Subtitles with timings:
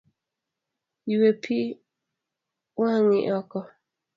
[1.11, 1.59] Ywe pi
[2.79, 3.59] wang'i oko.